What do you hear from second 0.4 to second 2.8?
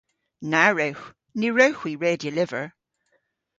Na wrewgh. Ny wrewgh hwi redya lyver.